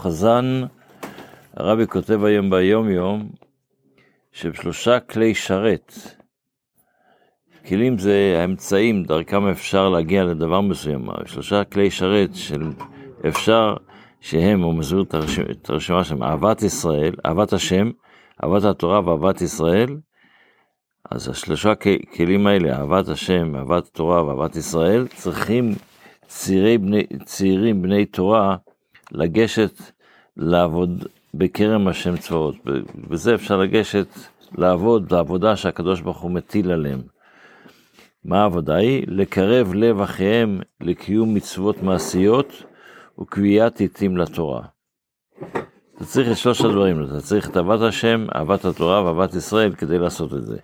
חזן, 0.00 0.62
הרבי 1.56 1.86
כותב 1.86 2.24
היום 2.24 2.50
ביום 2.50 2.90
יום, 2.90 3.28
שבשלושה 4.32 5.00
כלי 5.00 5.34
שרת, 5.34 5.92
כלים 7.68 7.98
זה 7.98 8.38
האמצעים, 8.40 9.04
דרכם 9.04 9.46
אפשר 9.46 9.88
להגיע 9.88 10.24
לדבר 10.24 10.60
מסוים, 10.60 11.08
שלושה 11.26 11.64
כלי 11.64 11.90
שרת 11.90 12.34
של 12.34 12.70
אפשר 13.28 13.76
שהם, 14.20 14.60
הוא 14.60 14.74
מסביר 14.74 15.04
את 15.50 15.70
הרשימה 15.70 16.04
שלהם, 16.04 16.22
אהבת 16.22 16.62
ישראל, 16.62 17.14
אהבת 17.26 17.52
השם, 17.52 17.90
אהבת 18.44 18.64
התורה 18.64 19.00
ואהבת 19.04 19.40
ישראל, 19.40 19.96
אז 21.10 21.28
השלושה 21.28 21.72
כלים 22.16 22.46
האלה, 22.46 22.78
אהבת 22.78 23.08
השם, 23.08 23.56
אהבת 23.56 23.86
התורה 23.86 24.24
ואהבת 24.24 24.56
ישראל, 24.56 25.06
צריכים 25.06 25.74
צעירי 26.26 26.78
בני, 26.78 27.06
צעירים 27.24 27.82
בני 27.82 28.06
תורה 28.06 28.56
לגשת 29.12 29.72
לעבוד 30.36 31.04
בכרם 31.34 31.88
השם 31.88 32.16
צבאות. 32.16 32.54
בזה 33.08 33.34
אפשר 33.34 33.56
לגשת 33.56 34.06
לעבוד 34.58 35.08
בעבודה 35.08 35.56
שהקדוש 35.56 36.00
ברוך 36.00 36.18
הוא 36.18 36.30
מטיל 36.30 36.70
עליהם. 36.70 37.02
מה 38.24 38.42
העבודה 38.42 38.76
היא? 38.76 39.04
לקרב 39.08 39.74
לב 39.74 40.00
אחיהם 40.00 40.60
לקיום 40.80 41.34
מצוות 41.34 41.82
מעשיות 41.82 42.62
וקביעת 43.20 43.80
עיתים 43.80 44.16
לתורה. 44.16 44.62
אתה 45.96 46.04
צריך 46.04 46.30
את 46.30 46.36
שלושת 46.36 46.64
הדברים, 46.64 47.04
אתה 47.04 47.20
צריך 47.20 47.50
את 47.50 47.56
אהבת 47.56 47.80
השם, 47.80 48.26
אהבת 48.34 48.64
התורה 48.64 49.04
ואהבת 49.04 49.34
ישראל 49.34 49.74
כדי 49.74 49.98
לעשות 49.98 50.34
את 50.34 50.42
זה. 50.46 50.56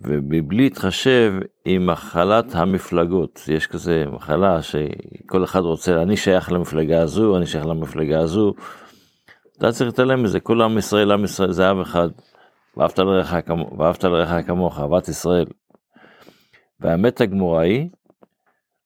ומבלי 0.00 0.62
להתחשב 0.62 1.32
עם 1.64 1.86
מחלת 1.86 2.54
המפלגות, 2.54 3.40
יש 3.48 3.66
כזה 3.66 4.04
מחלה 4.12 4.62
שכל 4.62 5.44
אחד 5.44 5.60
רוצה, 5.60 6.02
אני 6.02 6.16
שייך 6.16 6.52
למפלגה 6.52 7.02
הזו, 7.02 7.36
אני 7.36 7.46
שייך 7.46 7.66
למפלגה 7.66 8.20
הזו, 8.20 8.54
אתה 9.58 9.72
צריך 9.72 9.90
להתעלם 9.90 10.22
מזה, 10.22 10.40
כל 10.40 10.62
עם 10.62 10.78
ישראל, 10.78 11.12
עם 11.12 11.24
ישראל 11.24 11.52
זה 11.52 11.68
עם 11.68 11.80
אחד, 11.80 12.08
ואהבת 12.76 12.98
לרעך 12.98 13.34
כמוך, 13.46 13.72
ואהבת 13.78 14.04
כמוך, 14.46 14.80
אהבת 14.80 15.08
ישראל. 15.08 15.46
והאמת 16.80 17.20
הגמורה 17.20 17.62
היא, 17.62 17.88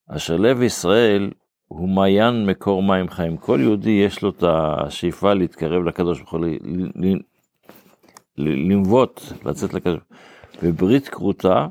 אשר 0.09 0.37
לב 0.37 0.63
ישראל 0.63 1.31
הוא 1.69 1.89
מעיין 1.89 2.47
מקור 2.47 2.83
מים 2.83 3.09
חיים. 3.09 3.37
כל 3.37 3.59
יהודי 3.63 3.91
יש 3.91 4.23
לו 4.23 4.31
את 4.31 4.45
השאיפה 4.47 5.35
להתקרב 5.35 5.85
לקדוש 5.85 6.19
ברוך 6.19 6.33
הוא, 6.33 6.47
לנבוט, 8.37 9.21
לצאת 9.45 9.75
לקדוש 9.75 9.95
ברוך 9.95 10.05
הוא. 10.11 10.38
וברית 10.63 11.09
כרותה 11.09 11.67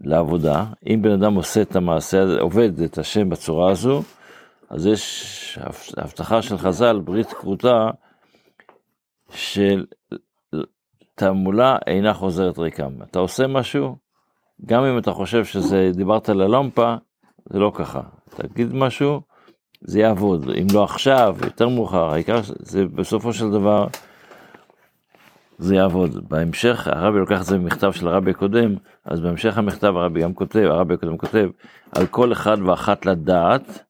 לעבודה, 0.00 0.64
אם 0.86 1.02
בן 1.02 1.10
אדם 1.10 1.34
עושה 1.34 1.62
את 1.62 1.76
המעשה 1.76 2.22
הזה, 2.22 2.40
עובד 2.40 2.80
את 2.80 2.98
השם 2.98 3.30
בצורה 3.30 3.70
הזו, 3.70 4.02
אז 4.70 4.86
יש 4.86 5.58
הבטחה 5.96 6.42
של 6.42 6.58
חז"ל, 6.58 7.00
ברית 7.00 7.32
כרותה, 7.32 7.90
של 9.32 9.86
תעמולה 11.14 11.78
אינה 11.86 12.14
חוזרת 12.14 12.58
ריקם. 12.58 13.02
אתה 13.02 13.18
עושה 13.18 13.46
משהו, 13.46 13.96
גם 14.66 14.84
אם 14.84 14.98
אתה 14.98 15.12
חושב 15.12 15.44
שזה, 15.44 15.90
דיברת 15.94 16.28
על 16.28 16.40
הלמפה, 16.40 16.94
זה 17.52 17.58
לא 17.58 17.72
ככה. 17.74 18.00
תגיד 18.28 18.74
משהו, 18.74 19.20
זה 19.80 20.00
יעבוד. 20.00 20.50
אם 20.50 20.66
לא 20.72 20.84
עכשיו, 20.84 21.36
יותר 21.44 21.68
מאוחר, 21.68 22.04
העיקר 22.04 22.40
זה 22.58 22.84
בסופו 22.86 23.32
של 23.32 23.50
דבר 23.50 23.86
זה 25.60 25.74
יעבוד. 25.74 26.28
בהמשך 26.28 26.88
הרבי 26.92 27.18
לוקח 27.18 27.40
את 27.40 27.46
זה 27.46 27.58
ממכתב 27.58 27.92
של 27.92 28.08
הרבי 28.08 28.30
הקודם, 28.30 28.74
אז 29.04 29.20
בהמשך 29.20 29.58
המכתב 29.58 29.96
הרבי 29.96 30.20
גם 30.20 30.34
כותב, 30.34 30.66
הרבי 30.70 30.94
הקודם 30.94 31.18
כותב, 31.18 31.48
על 31.96 32.06
כל 32.06 32.32
אחד 32.32 32.56
ואחת 32.66 33.06
לדעת, 33.06 33.84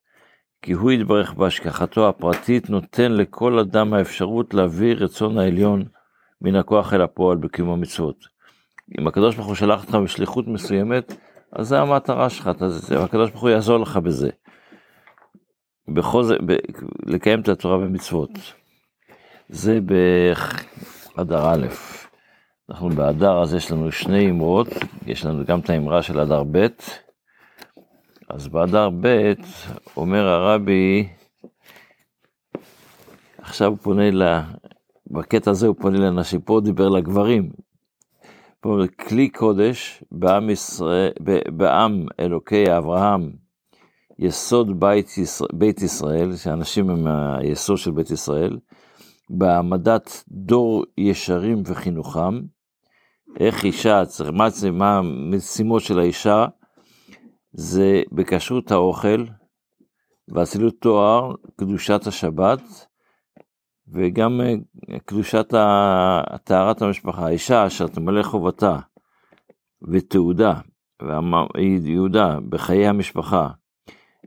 כי 0.62 0.72
הוא 0.72 0.90
יתברך 0.90 1.34
בהשגחתו 1.34 2.08
הפרטית, 2.08 2.70
נותן 2.70 3.12
לכל 3.12 3.58
אדם 3.58 3.94
האפשרות 3.94 4.54
להביא 4.54 4.94
רצון 4.94 5.38
העליון 5.38 5.84
מן 6.42 6.56
הכוח 6.56 6.94
אל 6.94 7.02
הפועל 7.02 7.38
בקיום 7.38 7.70
המצוות. 7.70 8.16
אם 8.98 9.06
הקדוש 9.06 9.34
ברוך 9.34 9.46
הוא 9.46 9.54
שלח 9.54 9.82
אותך 9.82 9.94
בשליחות 9.94 10.48
מסוימת, 10.48 11.16
אז 11.52 11.68
זה 11.68 11.80
המטרה 11.80 12.30
שלך, 12.30 12.50
הקדוש 13.04 13.30
ברוך 13.30 13.42
הוא 13.42 13.50
יעזור 13.50 13.78
לך 13.78 13.96
בזה. 13.96 14.30
בכל 15.88 16.22
ב, 16.46 16.56
לקיים 17.06 17.40
את 17.40 17.48
התורה 17.48 17.76
ומצוות. 17.76 18.30
זה 19.48 19.80
אדר 21.16 21.52
א', 21.52 21.66
אנחנו 22.70 22.88
באדר 22.88 23.42
אז 23.42 23.54
יש 23.54 23.72
לנו 23.72 23.92
שני 23.92 24.30
אמרות, 24.30 24.68
יש 25.06 25.24
לנו 25.24 25.44
גם 25.44 25.60
את 25.60 25.70
האמרה 25.70 26.02
של 26.02 26.20
אדר 26.20 26.42
ב', 26.50 26.66
אז 28.28 28.48
באדר 28.48 28.90
ב' 29.00 29.32
אומר 29.96 30.26
הרבי, 30.26 31.08
עכשיו 33.38 33.68
הוא 33.70 33.78
פונה 33.78 34.10
ל... 34.10 34.40
בקטע 35.10 35.50
הזה 35.50 35.66
הוא 35.66 35.76
פונה 35.80 35.98
לאנשים, 35.98 36.40
פה 36.40 36.52
הוא 36.52 36.60
דיבר 36.60 36.88
לגברים. 36.88 37.50
פה 38.60 38.78
כלי 39.08 39.28
קודש 39.28 40.04
בעם, 40.12 40.50
ישראל, 40.50 41.10
בעם 41.56 42.06
אלוקי 42.20 42.76
אברהם, 42.76 43.32
יסוד 44.18 44.80
בית 44.80 45.18
ישראל, 45.18 45.50
בית 45.52 45.82
ישראל, 45.82 46.36
שאנשים 46.36 46.90
הם 46.90 47.06
היסוד 47.06 47.78
של 47.78 47.90
בית 47.90 48.10
ישראל, 48.10 48.58
בהעמדת 49.30 50.24
דור 50.28 50.84
ישרים 50.98 51.62
וחינוכם, 51.66 52.40
איך 53.40 53.64
אישה, 53.64 54.02
מה, 54.72 54.98
המשימות 54.98 55.82
של 55.82 55.98
האישה, 55.98 56.46
זה 57.52 58.02
בכשרות 58.12 58.70
האוכל, 58.70 59.24
ואצילות 60.28 60.74
תואר, 60.80 61.34
קדושת 61.56 62.06
השבת, 62.06 62.62
וגם 63.92 64.40
אה, 64.40 64.54
קדושת 65.04 65.46
טהרת 66.44 66.82
המשפחה. 66.82 67.26
האישה 67.26 67.66
אשר 67.66 67.86
תמלא 67.86 68.22
חובתה 68.22 68.78
ותעודה, 69.82 70.54
ויהודה 71.82 72.38
בחיי 72.48 72.86
המשפחה, 72.86 73.48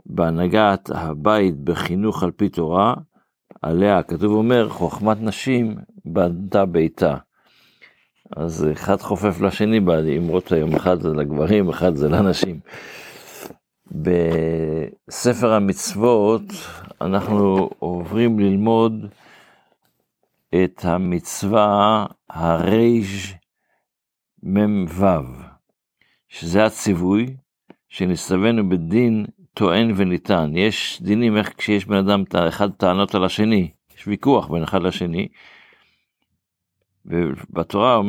בהנהגת 0.05 0.89
הבית 0.93 1.63
בחינוך 1.63 2.23
על 2.23 2.31
פי 2.31 2.49
תורה, 2.49 2.93
עליה, 3.61 4.03
כתוב 4.03 4.33
אומר, 4.33 4.69
חוכמת 4.69 5.17
נשים 5.21 5.75
בנתה 6.05 6.65
ביתה. 6.65 7.15
אז 8.37 8.67
אחד 8.71 9.01
חופף 9.01 9.41
לשני 9.41 9.79
באמרות 9.79 10.51
היום, 10.51 10.75
אחד 10.75 11.01
זה 11.01 11.09
לגברים, 11.09 11.69
אחד 11.69 11.95
זה 11.95 12.09
לנשים. 12.09 12.59
בספר 13.91 15.53
המצוות 15.53 16.43
אנחנו 17.01 17.69
עוברים 17.79 18.39
ללמוד 18.39 19.05
את 20.55 20.85
המצווה 20.85 22.05
הרייז' 22.29 23.33
מ"ו, 24.43 25.03
שזה 26.29 26.65
הציווי 26.65 27.35
שנסתווינו 27.89 28.69
בדין 28.69 29.25
טוען 29.53 29.93
וניתן. 29.95 30.51
יש 30.55 31.01
דינים 31.01 31.37
איך 31.37 31.53
כשיש 31.57 31.85
בן 31.85 31.95
אדם 31.95 32.23
אחד 32.47 32.71
טענות 32.71 33.15
על 33.15 33.23
השני, 33.23 33.71
יש 33.97 34.07
ויכוח 34.07 34.47
בין 34.47 34.63
אחד 34.63 34.83
לשני. 34.83 35.27
ובתורה 37.05 38.01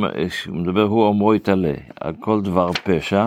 מדבר 0.48 0.82
הוא 0.82 1.04
אומרו 1.04 1.34
יתעלה 1.34 1.74
על 2.00 2.14
כל 2.20 2.40
דבר 2.40 2.72
פשע, 2.72 3.26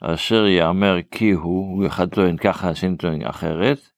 אשר 0.00 0.46
יאמר 0.46 0.96
כי 1.10 1.30
הוא, 1.30 1.76
הוא 1.76 1.86
אחד 1.86 2.08
טוען 2.08 2.36
ככה, 2.36 2.68
השני 2.68 2.96
טוען 2.96 3.26
אחרת, 3.26 3.88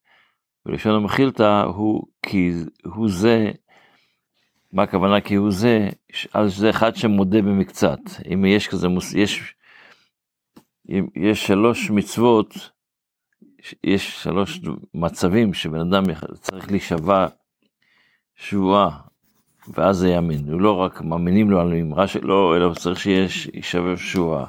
ולשון 0.67 0.95
המחילתא 0.95 1.63
הוא 1.63 2.07
כי 2.23 2.53
הוא 2.85 3.09
זה, 3.09 3.51
מה 4.73 4.83
הכוונה 4.83 5.21
כי 5.21 5.35
הוא 5.35 5.51
זה, 5.51 5.89
על 6.33 6.49
זה 6.49 6.71
אחד 6.71 6.97
שמודה 6.97 7.43
במקצת, 7.43 8.01
אם 8.33 8.45
יש 8.45 8.69
כזה, 8.69 8.89
יש, 9.15 9.55
יש 11.17 11.47
שלוש 11.47 11.91
מצוות 11.91 12.76
יש 13.85 14.23
שלוש 14.23 14.61
מצבים 14.95 15.55
שבן 15.55 15.81
אדם 15.81 16.05
צריך 16.41 16.71
להישבע 16.71 17.27
שבועה, 18.37 18.99
ואז 19.69 19.97
זה 19.97 20.09
יאמין. 20.09 20.53
הוא 20.53 20.61
לא 20.61 20.73
רק 20.77 21.03
מאמינים 21.03 21.51
לו 21.51 21.61
על 21.61 21.75
אמרה 21.75 22.07
שלו, 22.07 22.57
אלא 22.57 22.65
הוא 22.65 22.75
צריך 22.75 23.01
שיש, 23.01 23.51
יישבב 23.55 23.97
שבועה. 23.97 24.47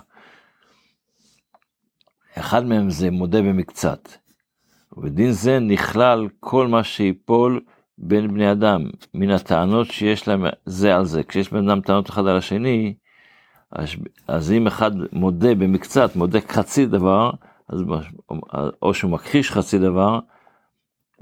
אחד 2.37 2.65
מהם 2.65 2.89
זה 2.89 3.11
מודה 3.11 3.41
במקצת. 3.41 4.09
ובדין 4.97 5.31
זה 5.31 5.59
נכלל 5.59 6.27
כל 6.39 6.67
מה 6.67 6.83
שיפול 6.83 7.61
בין 7.97 8.33
בני 8.33 8.51
אדם, 8.51 8.89
מן 9.13 9.29
הטענות 9.29 9.91
שיש 9.91 10.27
להם 10.27 10.45
זה 10.65 10.95
על 10.95 11.05
זה. 11.05 11.23
כשיש 11.23 11.53
בן 11.53 11.69
אדם 11.69 11.81
טענות 11.81 12.09
אחד 12.09 12.27
על 12.27 12.37
השני, 12.37 12.93
אז, 13.71 13.89
אז 14.27 14.51
אם 14.51 14.67
אחד 14.67 14.91
מודה 15.11 15.55
במקצת, 15.55 16.15
מודה 16.15 16.39
חצי 16.47 16.85
דבר, 16.85 17.31
אז 17.69 17.83
או 18.81 18.93
שהוא 18.93 19.11
מכחיש 19.11 19.51
חצי 19.51 19.79
דבר, 19.79 20.19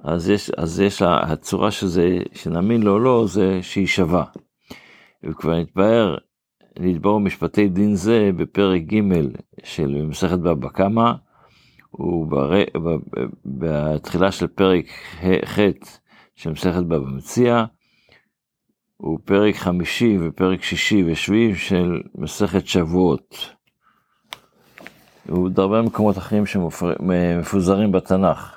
אז 0.04 0.30
יש, 0.30 0.50
אז 0.50 0.80
יש 0.80 1.02
הצורה 1.02 1.72
שזה, 1.72 2.18
שנאמין 2.34 2.84
לו 2.84 2.94
או 2.94 3.00
לא, 3.00 3.26
זה 3.28 3.60
שהיא 3.62 3.88
שווה. 3.88 4.24
וכבר 5.24 5.60
נתבהר, 5.60 6.18
נתברר 6.80 7.18
משפטי 7.18 7.70
דין 7.70 7.96
זה 7.96 8.30
בפרק 8.38 8.82
ג' 8.82 9.02
של 9.64 10.06
מסכת 10.06 10.40
בבא 10.40 10.70
קמא, 10.70 11.12
הוא 11.90 12.28
בר... 12.28 12.52
בתחילה 13.46 14.32
של 14.32 14.48
פרק 14.48 14.86
ח' 15.46 15.60
של 16.36 16.52
מסכת 16.52 16.84
בבא 16.84 17.08
מציע, 17.08 17.66
הוא 18.98 19.20
פרק 19.26 19.56
חמישי 19.56 20.18
ופרק 20.22 20.64
שישי 20.64 21.04
ושביעי 21.08 21.56
של 21.56 22.02
מסכת 22.16 22.68
שבועות. 22.68 23.55
הוא 25.30 25.50
בהרבה 25.50 25.82
מקומות 25.82 26.18
אחרים 26.18 26.46
שמפוזרים 26.46 27.92
בתנ"ך. 27.92 28.56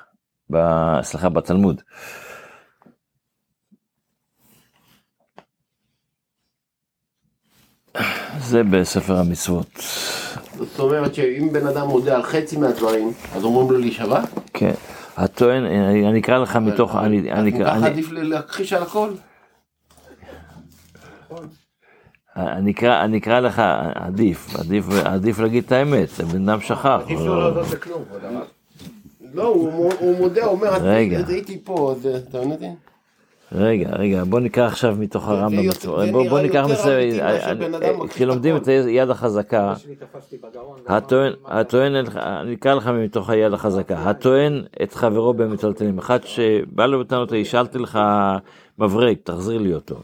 סליחה, 1.01 1.29
בתלמוד. 1.29 1.81
זה 8.39 8.63
בספר 8.63 9.17
המצוות. 9.17 9.67
זאת 10.57 10.79
אומרת 10.79 11.15
שאם 11.15 11.49
בן 11.53 11.67
אדם 11.67 11.87
מודה 11.87 12.15
על 12.15 12.23
חצי 12.23 12.57
מהדברים, 12.57 13.11
אז 13.35 13.43
אומרים 13.43 13.71
לו 13.71 13.77
להישבע? 13.77 14.21
כן. 14.53 14.73
הטוען, 15.17 15.63
אני 16.09 16.19
אקרא 16.19 16.37
לך 16.37 16.55
מתוך... 16.55 16.95
אז 16.95 17.05
אני 17.05 17.51
מוכרח 17.51 17.83
עדיף 17.83 18.11
להכחיש 18.11 18.73
על 18.73 18.83
הכל? 18.83 19.09
אני 22.47 22.71
אקרא, 22.71 23.03
אני 23.03 23.17
אקרא 23.17 23.39
לך, 23.39 23.61
עדיף, 23.95 24.55
עדיף, 24.59 24.85
עדיף 25.05 25.39
להגיד 25.39 25.63
את 25.65 25.71
האמת, 25.71 26.09
הבן 26.19 26.49
אדם 26.49 26.61
שכח. 26.61 26.85
עדיף 27.03 27.19
לא 27.19 27.39
להודות 27.39 27.67
בכלום. 27.67 28.03
לא, 29.33 29.47
הוא 29.47 29.93
הוא 29.99 30.17
מודה, 30.17 30.45
הוא 30.45 30.51
אומר, 30.51 30.69
רגע. 30.81 31.17
"אז 31.19 31.29
הייתי 31.29 31.61
פה, 31.63 31.91
אז 31.97 32.05
אתה 32.29 32.37
מבין 32.39 32.51
אותי? 32.51 32.65
רגע, 33.51 33.89
רגע, 33.89 34.23
בוא 34.23 34.39
נקרא 34.39 34.65
עכשיו 34.65 34.95
מתוך 34.99 35.27
הרמב"ם. 35.27 35.69
בוא 36.29 36.39
ניקח 36.39 36.63
אדם 36.65 36.71
מכחיש 36.71 37.15
כשלומדים 38.09 38.55
את. 38.57 38.67
היד 38.67 39.09
החזקה. 39.09 39.73
הטוען, 41.45 41.95
אני 42.15 42.53
אקרא 42.53 42.73
לך 42.73 42.87
מתוך 42.87 43.29
היד 43.29 43.53
החזקה, 43.53 44.09
הטוען 44.09 44.63
את 44.83 44.93
חברו 44.93 45.33
במטלטלים, 45.33 45.97
אחד 45.97 46.19
שבא 46.23 46.85
לו 46.85 46.99
בטענות, 46.99 47.31
השאלתי 47.41 47.77
לך 47.77 47.99
מברג, 48.79 49.15
תחזיר 49.23 49.57
לי 49.57 49.73
אותו. 49.73 49.95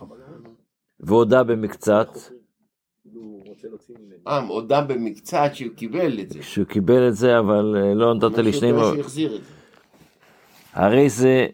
והודה 1.00 1.44
במקצת, 1.44 2.08
ממני. 3.90 4.16
אה, 4.28 4.38
הודה 4.48 4.82
במקצת 4.82 5.50
שהוא 5.54 5.74
קיבל 5.76 6.20
את 6.20 6.30
זה. 6.30 6.44
שהוא 6.44 6.66
קיבל 6.66 7.08
את 7.08 7.16
זה, 7.16 7.40
אבל 7.40 7.76
אה, 7.78 7.94
לא 7.94 8.14
נתת 8.14 8.38
לי 8.38 8.54
שני... 8.54 8.72
משהו 8.72 8.96
שהחזיר 8.96 9.36
את 9.36 9.42
זה. 9.44 9.52
הרי 10.74 11.10
זה 11.10 11.48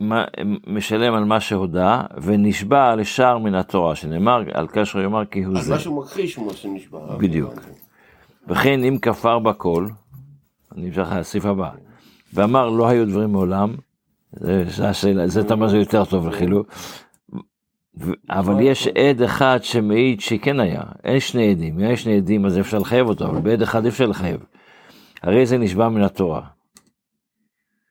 מה- 0.00 0.24
משלם 0.66 1.14
על 1.14 1.24
מה 1.24 1.40
שהודה, 1.40 2.02
ונשבע 2.22 2.96
לשער 2.96 3.38
מן 3.38 3.54
התורה, 3.54 3.96
שנאמר, 3.96 4.42
על 4.52 4.66
קשר 4.68 5.00
יאמר 5.00 5.24
כי 5.26 5.42
הוא 5.44 5.60
זה. 5.60 5.74
משהו 5.74 5.96
מכחיש 5.96 6.34
כמו 6.34 6.50
שנשבע. 6.54 7.16
בדיוק. 7.16 7.54
וכן 8.48 8.84
אם 8.84 8.98
כפר 9.02 9.38
בכל, 9.38 9.86
אני 10.72 10.88
אמשך 10.88 11.06
לסעיף 11.16 11.44
הבא, 11.46 11.70
ואמר 12.34 12.68
לא 12.68 12.88
היו 12.88 13.06
דברים 13.06 13.32
מעולם, 13.32 13.74
זה- 14.32 14.64
זה 14.68 14.92
זה 15.26 15.42
זה 15.68 15.76
יותר 15.76 16.04
טוב 16.04 16.28
לחילו, 16.28 16.58
ו- 16.58 17.11
אבל 18.30 18.60
יש 18.60 18.88
עד 18.88 19.22
אחד 19.22 19.58
שמעיד 19.62 20.20
שכן 20.20 20.60
היה, 20.60 20.82
אין 21.04 21.20
שני 21.20 21.50
עדים, 21.50 21.80
אם 21.80 21.90
יש 21.90 22.02
שני 22.02 22.16
עדים 22.16 22.46
אז 22.46 22.58
אפשר 22.58 22.78
לחייב 22.78 23.08
אותו, 23.08 23.26
אבל 23.26 23.40
בעד 23.40 23.62
אחד 23.62 23.84
אי 23.84 23.88
אפשר 23.88 24.06
לחייב. 24.06 24.40
הרי 25.22 25.46
זה 25.46 25.58
נשבע 25.58 25.88
מן 25.88 26.02
התורה. 26.02 26.42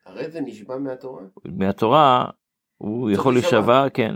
הרי 0.06 0.30
זה 0.30 0.40
נשבע 0.40 0.78
מהתורה. 0.78 1.22
מהתורה 1.44 2.26
הוא 2.78 3.10
יכול 3.10 3.34
להישבע. 3.34 3.88
כן. 3.94 4.14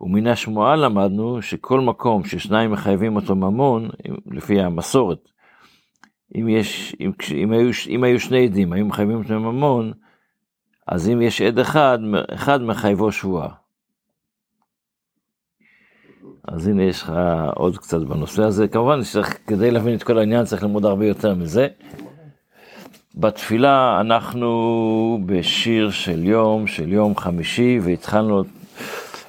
ומן 0.00 0.26
השמועה 0.26 0.76
למדנו 0.76 1.42
שכל 1.42 1.80
מקום 1.80 2.24
ששניים 2.24 2.72
מחייבים 2.72 3.16
אותו 3.16 3.36
ממון, 3.36 3.90
לפי 4.30 4.60
המסורת, 4.60 5.28
אם, 6.34 6.48
יש, 6.48 6.96
אם, 7.00 7.12
אם, 7.34 7.52
היו, 7.52 7.70
אם 7.88 8.04
היו 8.04 8.20
שני 8.20 8.46
עדים, 8.46 8.72
היו 8.72 8.86
מחייבים 8.86 9.18
אותו 9.18 9.40
ממון, 9.40 9.92
אז 10.86 11.08
אם 11.08 11.22
יש 11.22 11.42
עד 11.42 11.58
אחד, 11.58 11.98
אחד 12.34 12.62
מחייבו 12.62 13.12
שבועה. 13.12 13.63
אז 16.48 16.68
הנה 16.68 16.82
יש 16.82 17.02
לך 17.02 17.12
עוד 17.54 17.78
קצת 17.78 18.00
בנושא 18.00 18.42
הזה. 18.42 18.68
כמובן 18.68 19.04
שצריך, 19.04 19.38
כדי 19.46 19.70
להבין 19.70 19.94
את 19.94 20.02
כל 20.02 20.18
העניין 20.18 20.44
צריך 20.44 20.62
ללמוד 20.62 20.84
הרבה 20.84 21.06
יותר 21.06 21.34
מזה. 21.34 21.68
בתפילה 23.14 24.00
אנחנו 24.00 25.20
בשיר 25.26 25.90
של 25.90 26.24
יום, 26.24 26.66
של 26.66 26.92
יום 26.92 27.16
חמישי, 27.16 27.78
והתחלנו 27.82 28.42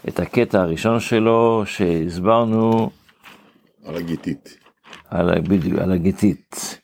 את 0.08 0.20
הקטע 0.20 0.62
הראשון 0.62 1.00
שלו, 1.00 1.64
שהסברנו 1.66 2.90
על 3.86 3.96
הגיתית. 3.96 4.58
על, 5.10 5.42
בדיוק, 5.42 5.80
על 5.80 5.92
הגיתית. 5.92 6.80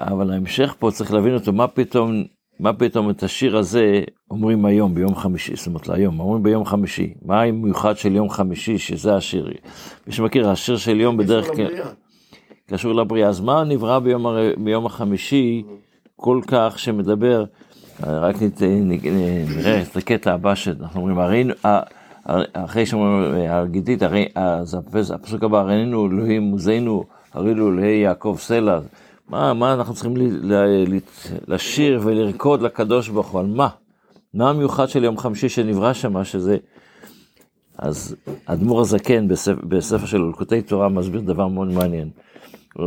אבל 0.00 0.32
ההמשך 0.32 0.74
פה 0.78 0.90
צריך 0.92 1.12
להבין 1.12 1.34
אותו, 1.34 1.52
מה 1.52 1.68
פתאום, 1.68 2.24
מה 2.62 2.72
פתאום 2.72 3.10
את 3.10 3.22
השיר 3.22 3.56
הזה 3.56 4.02
אומרים 4.30 4.64
היום, 4.64 4.94
ביום 4.94 5.14
חמישי, 5.14 5.56
זאת 5.56 5.66
אומרת 5.66 5.88
להיום, 5.88 6.20
אומרים 6.20 6.42
ביום 6.42 6.64
חמישי. 6.64 7.14
מה 7.24 7.42
המיוחד 7.42 7.96
של 7.96 8.14
יום 8.16 8.30
חמישי, 8.30 8.78
שזה 8.78 9.16
השיר? 9.16 9.52
מי 10.06 10.12
שמכיר, 10.12 10.50
השיר 10.50 10.76
של 10.76 11.00
יום 11.00 11.16
בדרך 11.16 11.46
כלל... 11.56 11.66
קשור 12.66 12.94
לבריאה. 12.94 13.28
אז 13.28 13.40
מה 13.40 13.64
נברא 13.64 13.98
ביום, 13.98 14.26
הר... 14.26 14.36
ביום 14.58 14.86
החמישי 14.86 15.62
כל 16.16 16.40
כך 16.46 16.78
שמדבר, 16.78 17.44
רק 18.00 18.36
נראה 19.56 19.82
את 19.82 19.96
הקטע 19.96 20.32
הבא 20.32 20.54
שאנחנו 20.54 21.00
אומרים, 21.00 21.18
הרי 21.18 21.44
אחרי 22.52 22.86
שאומרים 22.86 23.50
על 23.50 23.66
גיתית, 23.66 24.02
הרי 24.02 24.26
אז 24.34 24.74
הפס- 24.74 25.10
הפסוק 25.14 25.42
הבא, 25.42 25.58
הראינו 25.58 26.06
אלוהים 26.06 26.42
מוזינו, 26.42 27.04
הראינו 27.34 27.68
אלוהי 27.68 27.96
יעקב 27.98 28.36
סלע. 28.38 28.78
מה, 29.32 29.54
מה 29.54 29.74
אנחנו 29.74 29.94
צריכים 29.94 30.16
ל... 30.16 30.22
ל... 30.22 30.54
ל... 30.94 30.98
לשיר 31.48 32.00
ולרקוד 32.02 32.62
לקדוש 32.62 33.08
ברוך 33.08 33.28
הוא, 33.28 33.40
על 33.40 33.46
מה? 33.46 33.68
מה 34.34 34.50
המיוחד 34.50 34.88
של 34.88 35.04
יום 35.04 35.18
חמישי 35.18 35.48
שנברא 35.48 35.92
שם, 35.92 36.24
שזה... 36.24 36.56
אז 37.78 38.16
אדמו"ר 38.46 38.80
הזקן 38.80 39.28
בספר, 39.28 39.60
בספר 39.68 40.06
של 40.06 40.16
אלוקותי 40.16 40.62
תורה 40.62 40.88
מסביר 40.88 41.20
דבר 41.20 41.48
מאוד 41.48 41.68
מעניין. 41.68 42.10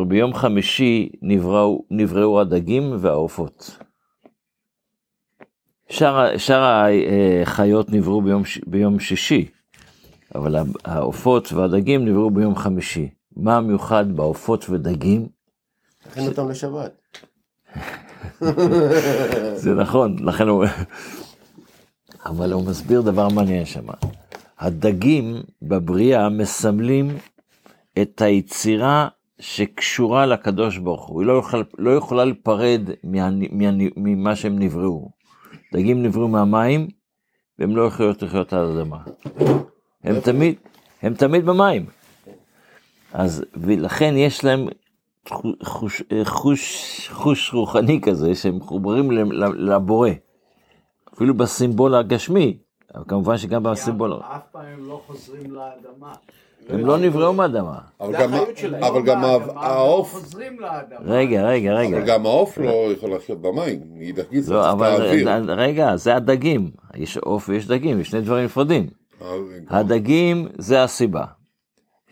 ביום 0.08 0.34
חמישי 0.34 1.10
נבראו, 1.22 1.84
נבראו 1.92 2.42
הדגים 2.42 2.94
והעופות. 3.00 3.78
שאר, 5.90 6.38
שאר 6.38 6.86
החיות 7.42 7.90
נבראו 7.90 8.22
ביום, 8.22 8.44
ביום 8.68 9.00
שישי, 9.00 9.46
אבל 10.36 10.56
העופות 10.86 11.54
והדגים 11.54 12.06
נבראו 12.06 12.32
ביום 12.32 12.56
חמישי. 12.56 13.10
מה 13.38 13.58
המיוחד 13.58 14.16
בעופות 14.16 14.66
ודגים? 14.70 15.35
תכין 16.16 16.28
אותם 16.28 16.50
לשבת. 16.50 17.18
זה 19.64 19.74
נכון, 19.74 20.16
לכן 20.20 20.48
הוא... 20.48 20.66
אבל 22.26 22.54
הוא 22.54 22.66
מסביר 22.66 23.02
דבר 23.02 23.30
מעניין 23.30 23.66
שם. 23.66 23.86
הדגים 24.60 25.36
בבריאה 25.62 26.30
מסמלים 26.30 27.18
את 28.02 28.22
היצירה 28.22 29.08
שקשורה 29.40 30.26
לקדוש 30.26 30.78
ברוך 30.78 31.08
הוא. 31.08 31.22
היא 31.22 31.28
לא, 31.28 31.40
יכול, 31.40 31.66
לא 31.78 31.96
יכולה 31.96 32.26
להיפרד 32.26 32.82
מה, 33.04 33.30
מה, 33.52 33.72
ממה 33.98 34.36
שהם 34.36 34.60
נבראו. 34.60 35.10
דגים 35.74 36.04
נבראו 36.04 36.28
מהמים, 36.28 36.88
והם 37.60 37.76
לא 37.76 37.82
יכולים 37.88 38.12
לחיות 38.22 38.54
על 38.54 38.60
האדמה. 38.60 38.98
הם 40.04 40.20
תמיד, 40.20 40.56
הם 41.02 41.14
תמיד 41.14 41.46
במים. 41.46 41.86
אז, 43.14 43.46
ולכן 43.54 44.14
יש 44.18 44.44
להם 44.44 44.68
חוש, 45.64 46.04
חוש, 46.24 46.64
חוש 47.14 47.54
רוחני 47.54 48.02
כזה, 48.02 48.36
שהם 48.36 48.58
מחוברים 48.58 49.12
לבורא. 49.58 50.10
אפילו 51.14 51.34
בסימבול 51.34 51.96
הגשמי, 51.96 52.58
אבל 52.96 53.04
כמובן 53.08 53.38
שגם 53.38 53.64
בסימבול, 53.64 54.14
אף 54.14 54.42
פעם 54.52 54.62
הם 54.74 54.88
לא 54.88 55.02
חוזרים 55.08 55.52
לאדמה. 55.52 56.14
הם 56.70 56.86
לא 56.86 56.98
נבראו 56.98 57.34
מהאדמה. 57.34 57.78
אבל 58.02 58.12
זה 58.12 58.18
גם- 58.18 58.34
החיות 58.34 58.58
שלהם. 58.58 58.84
אבל 58.84 59.02
גם 59.06 59.22
לא 59.22 59.38
באדמה, 59.38 59.62
העוף, 59.62 60.14
לא 60.16 60.20
חוזרים 60.20 60.60
לאדמה. 60.60 61.00
רגע, 61.06 61.48
רגע, 61.48 61.74
רגע. 61.74 61.98
אבל 61.98 62.06
גם 62.08 62.26
העוף 62.26 62.58
לא 62.58 62.70
יכול 62.92 63.16
לחיות 63.16 63.42
במים, 63.42 63.80
מאידך 63.94 64.24
גיסא, 64.30 64.54
לא, 64.54 64.62
צריך 64.62 64.82
האוויר. 64.82 65.52
רגע, 65.52 65.96
זה 65.96 66.16
הדגים. 66.16 66.72
יש 66.96 67.18
עוף 67.18 67.50
ויש 67.50 67.68
דגים, 67.68 68.00
יש 68.00 68.08
שני 68.10 68.22
דברים 68.22 68.46
נפרדים. 68.46 68.88
אז- 69.22 69.28
הדגים 69.70 70.48
זה 70.58 70.84
הסיבה. 70.84 71.26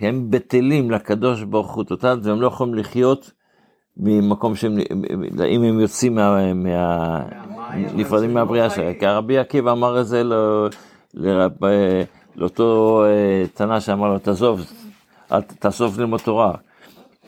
הם 0.03 0.31
בטלים 0.31 0.91
לקדוש 0.91 1.43
ברוך 1.43 1.73
הוא 1.73 1.83
טוטל, 1.83 2.19
והם 2.23 2.41
לא 2.41 2.47
יכולים 2.47 2.73
לחיות 2.73 3.31
ממקום 3.97 4.55
שהם, 4.55 4.77
אם 5.47 5.63
הם 5.63 5.79
יוצאים 5.79 6.15
מה... 6.15 6.53
מה 6.53 7.19
נפרדים 7.75 8.33
מהבריאה 8.33 8.65
הם 8.65 8.69
שלהם. 8.69 8.93
כי 8.93 9.05
הרבי 9.05 9.37
עקיבא 9.37 9.71
אמר 9.71 10.01
את 10.01 10.07
זה 10.07 10.23
אה, 11.23 12.03
לאותו 12.35 13.01
אה, 13.05 13.43
תנא 13.53 13.79
שאמר 13.79 14.07
לו, 14.07 14.19
תעזוב, 14.19 14.61
אל 15.31 15.41
ת- 15.41 15.53
תאסוף 15.53 15.97
ללמוד 15.97 16.19
תורה. 16.19 16.53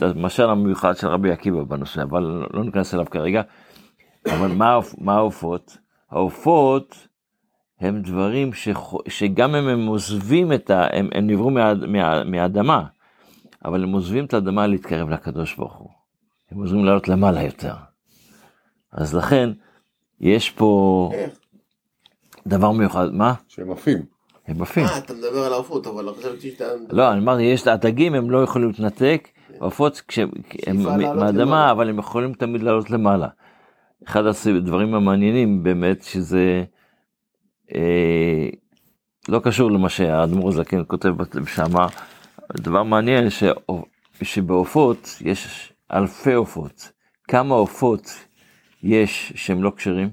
המשל 0.01 0.49
המיוחד 0.49 0.97
של 0.97 1.07
רבי 1.07 1.31
עקיבא 1.31 1.63
בנושא, 1.63 2.03
אבל 2.03 2.43
לא 2.53 2.63
ניכנס 2.63 2.93
אליו 2.93 3.05
כרגע. 3.11 3.41
אבל 4.27 4.51
מה 4.97 5.15
העופות? 5.15 5.77
העופות 6.11 7.07
הם 7.79 8.01
דברים 8.01 8.51
שגם 9.07 9.55
אם 9.55 9.67
הם 9.67 9.87
עוזבים 9.87 10.53
את 10.53 10.69
ה... 10.69 10.87
הם, 10.91 11.09
הם 11.13 11.27
נבראו 11.27 11.49
מה, 11.49 11.73
מה, 11.73 12.23
מהאדמה, 12.23 12.85
אבל 13.65 13.83
הם 13.83 13.91
עוזבים 13.91 14.25
את 14.25 14.33
האדמה 14.33 14.67
להתקרב 14.67 15.09
לקדוש 15.09 15.55
ברוך 15.55 15.75
הוא. 15.75 15.89
הם 16.51 16.57
עוזרים 16.57 16.85
לעלות 16.85 17.07
למעלה 17.07 17.43
יותר. 17.43 17.73
אז 18.91 19.15
לכן, 19.15 19.49
יש 20.21 20.49
פה? 20.49 21.11
דבר 22.47 22.71
מיוחד, 22.71 23.13
מה? 23.13 23.33
שהם 23.47 23.71
עפים. 23.71 24.05
הם 24.47 24.61
עפים. 24.61 24.85
אה, 24.85 24.97
אתה 24.97 25.13
מדבר 25.13 25.45
על 25.45 25.53
העופות, 25.53 25.87
אבל 25.87 26.13
חשבתי 26.13 26.51
שאתה... 26.51 26.65
לא, 26.89 27.11
אני 27.11 27.19
אמרתי, 27.19 27.43
יש, 27.43 27.67
הדגים 27.67 28.13
הם 28.13 28.31
לא 28.31 28.43
יכולים 28.43 28.67
להתנתק, 28.67 29.27
עופות 29.59 30.01
כשהם 30.07 30.29
מהאדמה. 31.15 31.71
אבל 31.71 31.89
הם 31.89 31.99
יכולים 31.99 32.33
תמיד 32.33 32.63
לעלות 32.63 32.89
למעלה. 32.89 33.27
אחד 34.07 34.23
הדברים 34.57 34.95
המעניינים 34.95 35.63
באמת, 35.63 36.03
שזה 36.03 36.63
אה, 37.75 38.49
לא 39.29 39.39
קשור 39.39 39.71
למה 39.71 39.89
שהאדמו"ר 39.89 40.49
הזקן 40.49 40.81
כותב 40.87 41.13
שמה, 41.47 41.87
דבר 42.53 42.83
מעניין 42.83 43.29
ש, 43.29 43.43
שבעופות 44.21 45.17
יש 45.21 45.73
אלפי 45.93 46.33
עופות. 46.33 46.91
כמה 47.27 47.55
עופות 47.55 48.01
יש 48.83 49.33
שהם 49.35 49.63
לא 49.63 49.71
כשרים? 49.75 50.09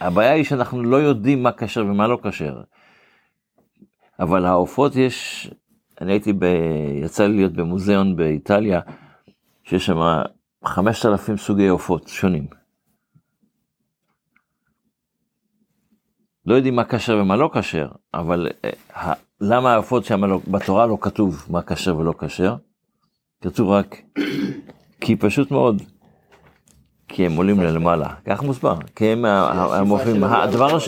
הבעיה 0.00 0.32
היא 0.32 0.44
שאנחנו 0.44 0.82
לא 0.82 0.96
יודעים 0.96 1.42
מה 1.42 1.52
כשר 1.52 1.86
ומה 1.86 2.08
לא 2.08 2.18
כשר. 2.22 2.60
אבל 4.20 4.44
העופות 4.44 4.96
יש, 4.96 5.50
אני 6.00 6.12
הייתי 6.12 6.32
ב... 6.32 6.44
יצא 7.04 7.26
לי 7.26 7.36
להיות 7.36 7.52
במוזיאון 7.52 8.16
באיטליה, 8.16 8.80
שיש 9.64 9.86
שם 9.86 9.98
5,000 10.64 11.36
סוגי 11.36 11.68
עופות 11.68 12.08
שונים. 12.08 12.46
לא 16.46 16.54
יודעים 16.54 16.76
מה 16.76 16.84
כשר 16.84 17.18
ומה 17.20 17.36
לא 17.36 17.50
כשר, 17.54 17.88
אבל 18.14 18.48
אה, 18.96 19.12
למה 19.40 19.72
העופות 19.72 20.04
שם 20.04 20.24
לא, 20.24 20.40
בתורה 20.48 20.86
לא 20.86 20.98
כתוב 21.00 21.46
מה 21.50 21.62
כשר 21.62 21.96
ולא 21.96 22.14
כשר? 22.18 22.56
כתוב 23.42 23.68
רק 23.68 23.96
כי 25.00 25.16
פשוט 25.16 25.50
מאוד, 25.50 25.82
כי 27.08 27.26
הם 27.26 27.36
עולים 27.36 27.60
ללמעלה, 27.60 28.08
כך 28.26 28.42
מוסבר, 28.42 28.74
כי 28.96 29.06
הם 29.06 29.24
ה- 29.24 29.28
ה- 29.30 29.78
הם 29.78 29.88
עופים, 29.88 30.16
של 30.16 30.24
הדבר 30.24 30.78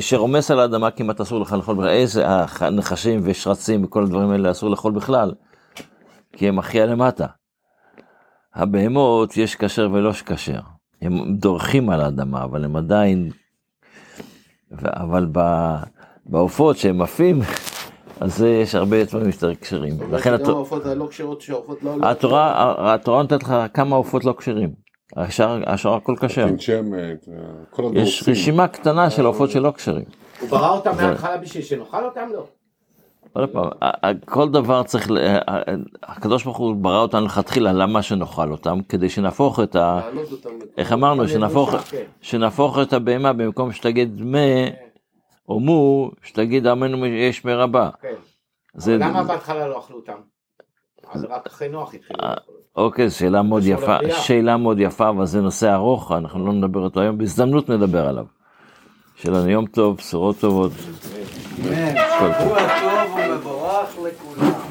שרומס 0.00 0.50
על 0.50 0.60
האדמה 0.60 0.90
כמעט 0.90 1.20
אסור 1.20 1.40
לך 1.40 1.52
לאכול 1.52 1.74
בכלל, 1.76 1.88
איזה 1.88 2.28
הח- 2.28 2.62
נחשים 2.62 3.20
ושרצים 3.22 3.84
וכל 3.84 4.02
הדברים 4.02 4.30
האלה 4.30 4.50
אסור 4.50 4.70
לאכול 4.70 4.92
בכלל, 4.92 5.34
כי 6.32 6.48
הם 6.48 6.58
הכי 6.58 6.78
למטה. 6.80 7.26
הבהמות 8.54 9.36
יש 9.36 9.56
כשר 9.56 9.88
ולא 9.92 10.12
כשר, 10.12 10.60
הם 11.02 11.34
דורכים 11.36 11.90
על 11.90 12.00
האדמה, 12.00 12.44
אבל 12.44 12.64
הם 12.64 12.76
עדיין, 12.76 13.30
אבל 14.82 15.26
ב- 15.32 15.76
בעופות 16.26 16.76
שהם 16.76 17.02
עפים, 17.02 17.40
אז 18.20 18.42
יש 18.42 18.74
הרבה 18.74 19.04
דברים 19.04 19.26
יותר 19.26 19.54
כשרים, 19.54 19.92
זאת 19.92 20.00
אומרת 20.02 20.20
לכן 20.20 20.30
שגם 20.30 20.42
הת- 20.42 20.48
העופות 20.48 20.86
הלא 20.86 21.06
כשרות 21.10 21.40
שהעופות 21.40 21.82
לא... 21.82 21.98
לא- 21.98 22.06
התורה, 22.10 22.74
התורה 22.94 23.22
נותנת 23.22 23.42
לך 23.42 23.54
כמה 23.74 23.96
עופות 23.96 24.24
לא 24.24 24.34
כשרים, 24.38 24.70
השאר 25.16 25.62
השאר 25.66 25.94
הכל 25.94 26.14
כשר. 26.20 26.46
שמת, 26.58 27.28
כל 27.70 27.82
כן. 27.92 27.96
יש. 28.00 28.28
רשימה 28.28 28.68
קטנה 28.68 29.10
של 29.10 29.26
עופות 29.26 29.50
שלא 29.50 29.70
כשרים. 29.70 30.04
הוא 30.40 30.48
ברא 30.48 30.70
אותם 30.70 30.90
מההתחלה 30.96 31.36
בשביל 31.36 31.62
שנאכל 31.62 32.04
אותם? 32.04 32.28
לא. 32.32 32.44
עוד 33.32 33.48
פעם, 33.48 33.70
כל 34.24 34.48
דבר 34.48 34.82
צריך, 34.82 35.08
הקדוש 36.02 36.44
ברוך 36.44 36.56
הוא 36.56 36.76
ברא 36.76 36.98
אותנו 36.98 37.26
לכתחילה, 37.26 37.72
למה 37.72 38.02
שנאכל 38.02 38.50
אותם? 38.50 38.78
כדי 38.88 39.08
שנהפוך 39.08 39.60
את 39.60 39.76
ה... 39.76 40.00
איך 40.78 40.92
אמרנו? 40.92 41.28
שנהפוך, 41.28 41.70
כן. 41.70 42.04
שנהפוך 42.20 42.78
את 42.78 42.92
הבהמה 42.92 43.32
במקום 43.32 43.72
שתגיד 43.72 44.22
מה 44.22 44.38
או 45.48 45.60
מו, 45.60 46.10
שתגיד 46.22 46.66
עמנו 46.66 47.06
יש 47.06 47.44
מרבה. 47.44 47.90
כן. 48.00 48.14
למה 48.88 49.22
בהתחלה 49.24 49.68
לא 49.68 49.78
אכלו 49.78 49.96
אותם? 49.96 50.18
אז 51.12 51.24
רק 51.24 51.46
אחרי 51.46 51.68
נוח 51.68 51.94
התחילו 51.94 52.20
אה. 52.22 52.34
אוקיי, 52.76 53.10
שאלה 53.10 53.42
מאוד 53.42 53.62
יפה. 53.64 53.96
שאלה 54.10 54.56
מאוד 54.56 54.80
יפה, 54.80 55.08
אבל 55.08 55.26
זה 55.26 55.40
נושא 55.40 55.74
ארוך, 55.74 56.12
אנחנו 56.12 56.46
לא 56.46 56.52
נדבר 56.52 56.80
אותו 56.80 57.00
היום, 57.00 57.18
בהזדמנות 57.18 57.70
נדבר 57.70 58.08
עליו. 58.08 58.24
שיהיה 59.20 59.38
לנו 59.38 59.50
יום 59.50 59.66
טוב, 59.66 59.96
בשורות 59.96 60.40
טובות. 60.40 60.72
טוב. 60.72 61.72
שבוע 62.18 62.58
טוב 62.80 63.16
ומבורך 63.16 63.88
לכולם. 64.04 64.65